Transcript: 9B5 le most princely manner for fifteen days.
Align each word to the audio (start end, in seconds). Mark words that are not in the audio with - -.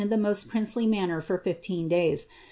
9B5 0.01 0.09
le 0.09 0.17
most 0.17 0.47
princely 0.49 0.87
manner 0.87 1.21
for 1.21 1.37
fifteen 1.37 1.87
days. 1.87 2.25